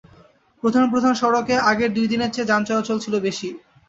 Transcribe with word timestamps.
প্রধান 0.63 0.85
প্রধান 0.91 1.13
সড়কে 1.15 1.55
আগের 1.71 1.89
দুই 1.93 2.07
দিনের 2.07 2.31
চেয়ে 2.31 2.49
যান 2.49 2.61
চলাচল 2.69 2.97
ছিল 2.99 3.15
বেশি। 3.19 3.49